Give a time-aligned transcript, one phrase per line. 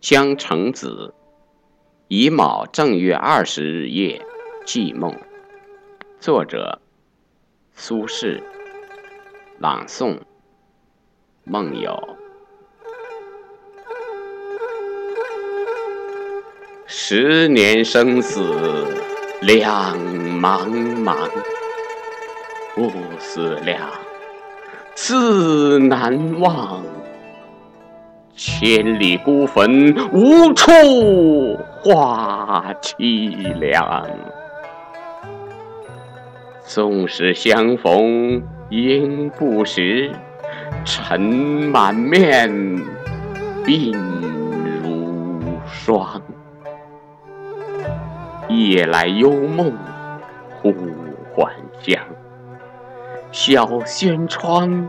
[0.00, 1.12] 江城子，
[2.06, 4.24] 乙卯正月二十日夜，
[4.64, 5.12] 寄梦。
[6.20, 6.80] 作者：
[7.74, 8.40] 苏轼。
[9.58, 10.20] 朗诵：
[11.42, 12.16] 梦游。
[16.86, 18.86] 十年生死
[19.40, 20.68] 两茫
[21.02, 21.28] 茫，
[22.76, 22.88] 不
[23.18, 23.90] 思量，
[24.94, 26.84] 自难忘。
[28.38, 34.06] 千里孤坟，无处话凄凉。
[36.62, 40.12] 纵使相逢应不识，
[40.84, 42.48] 尘满面，
[43.64, 43.92] 鬓
[44.84, 46.22] 如霜。
[48.48, 49.72] 夜来幽梦
[50.62, 50.72] 忽
[51.34, 52.00] 还乡，
[53.32, 54.88] 小轩窗，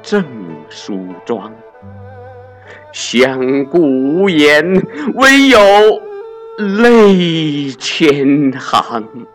[0.00, 0.24] 正
[0.68, 1.52] 梳妆。
[2.92, 4.64] 相顾无言，
[5.14, 5.58] 唯有
[6.58, 9.26] 泪千行。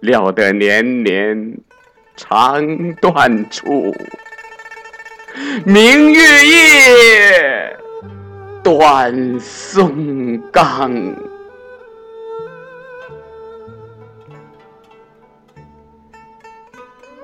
[0.00, 1.58] 料得年年
[2.16, 3.94] 肠断处，
[5.64, 7.76] 明月夜，
[8.62, 11.14] 短松冈。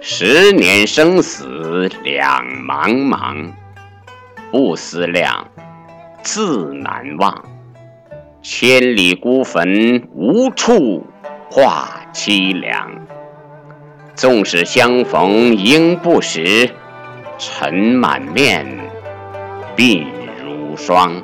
[0.01, 3.53] 十年生死两茫茫。
[4.51, 5.49] 不思量，
[6.23, 7.45] 自难忘。
[8.43, 11.05] 千里孤坟，无处
[11.51, 13.07] 话凄凉。
[14.15, 16.71] 纵使相逢应不识，
[17.39, 18.67] 尘满面，
[19.77, 20.07] 鬓
[20.43, 21.23] 如霜。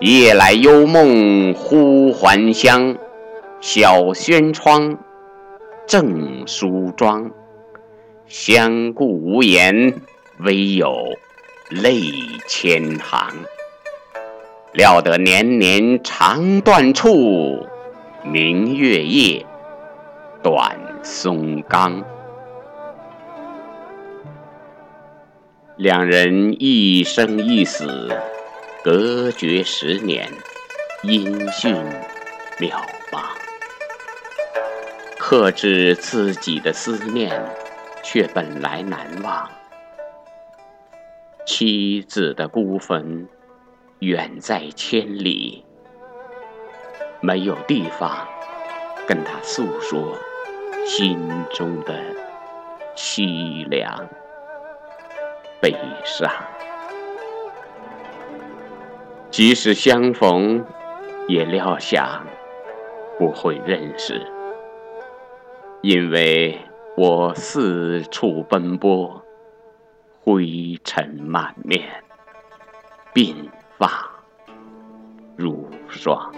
[0.00, 2.96] 夜来幽梦忽还乡，
[3.60, 4.98] 小轩窗，
[5.86, 7.30] 正梳妆。
[8.26, 9.94] 相顾无言，
[10.38, 11.04] 唯有。
[11.70, 12.12] 泪
[12.46, 13.34] 千行，
[14.74, 17.66] 料得年年肠断处，
[18.22, 19.46] 明月夜，
[20.42, 22.04] 短松冈。
[25.76, 28.14] 两人一生一死，
[28.84, 30.30] 隔绝十年，
[31.02, 31.74] 音讯
[32.58, 32.72] 渺
[33.10, 33.22] 茫。
[35.18, 37.42] 克制自己的思念，
[38.02, 39.48] 却本来难忘。
[41.46, 43.28] 妻子的孤坟
[43.98, 45.62] 远在千里，
[47.20, 48.26] 没有地方
[49.06, 50.16] 跟他诉说
[50.86, 51.18] 心
[51.52, 51.94] 中的
[52.96, 54.08] 凄凉
[55.60, 56.30] 悲伤。
[59.30, 60.64] 即使相逢，
[61.28, 62.24] 也料想
[63.18, 64.26] 不会认识，
[65.82, 66.58] 因为
[66.96, 69.23] 我四处奔波。
[70.24, 71.82] 灰尘满面，
[73.12, 73.34] 鬓
[73.76, 74.08] 发
[75.36, 76.32] 如霜。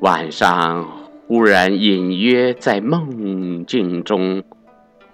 [0.00, 0.88] 晚上
[1.28, 4.42] 忽然隐约在梦境中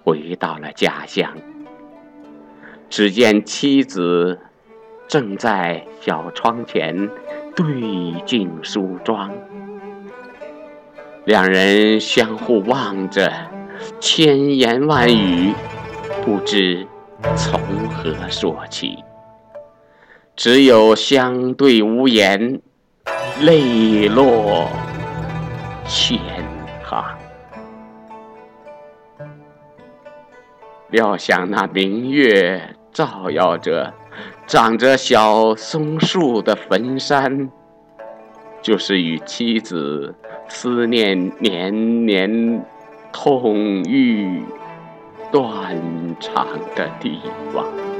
[0.05, 1.35] 回到了家乡，
[2.89, 4.39] 只见妻子
[5.09, 7.09] 正在小窗前
[7.53, 9.29] 对镜梳妆，
[11.25, 13.29] 两人相互望着，
[13.99, 15.53] 千言万语。
[16.23, 16.87] 不知
[17.35, 17.59] 从
[17.89, 19.03] 何说起，
[20.35, 22.61] 只有相对无言，
[23.41, 24.67] 泪落
[25.85, 26.19] 千
[26.83, 27.03] 行。
[30.89, 33.93] 料想那明月照耀着
[34.45, 37.49] 长着小松树的坟山，
[38.61, 40.13] 就是与妻子
[40.47, 42.63] 思念年年
[43.11, 44.43] 痛欲。
[45.31, 46.45] 断肠
[46.75, 47.21] 的地
[47.53, 47.90] 方。